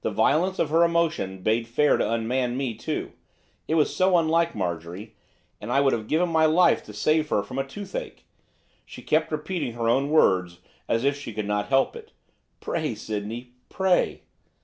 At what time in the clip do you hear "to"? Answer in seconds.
1.96-2.04, 6.82-6.92